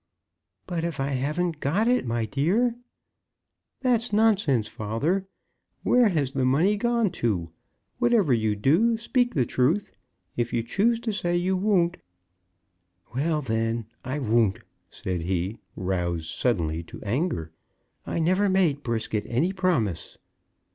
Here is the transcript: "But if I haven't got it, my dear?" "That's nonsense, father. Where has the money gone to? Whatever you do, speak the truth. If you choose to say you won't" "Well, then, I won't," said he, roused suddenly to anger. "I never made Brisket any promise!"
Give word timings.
"But 0.65 0.83
if 0.83 0.99
I 0.99 1.09
haven't 1.09 1.59
got 1.59 1.87
it, 1.87 2.07
my 2.07 2.25
dear?" 2.25 2.75
"That's 3.81 4.11
nonsense, 4.11 4.67
father. 4.67 5.27
Where 5.83 6.09
has 6.09 6.31
the 6.31 6.43
money 6.43 6.75
gone 6.75 7.11
to? 7.21 7.51
Whatever 7.99 8.33
you 8.33 8.55
do, 8.55 8.97
speak 8.97 9.35
the 9.35 9.45
truth. 9.45 9.91
If 10.35 10.53
you 10.53 10.63
choose 10.63 10.99
to 11.01 11.13
say 11.13 11.37
you 11.37 11.55
won't" 11.55 11.97
"Well, 13.15 13.43
then, 13.43 13.85
I 14.03 14.17
won't," 14.17 14.57
said 14.89 15.21
he, 15.21 15.59
roused 15.75 16.31
suddenly 16.31 16.81
to 16.81 16.99
anger. 17.03 17.51
"I 18.03 18.17
never 18.17 18.49
made 18.49 18.81
Brisket 18.81 19.25
any 19.27 19.53
promise!" 19.53 20.17